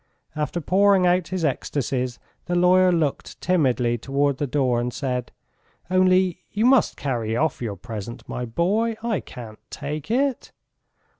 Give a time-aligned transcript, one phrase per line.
[0.35, 2.17] After pouring out his ecstasies
[2.47, 5.31] the lawyer looked timidly towards the door and said:
[5.91, 8.97] "Only you must carry off your present, my boy....
[9.03, 10.51] I can't take it.